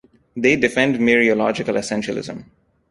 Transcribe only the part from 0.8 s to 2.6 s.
mereological essentialism.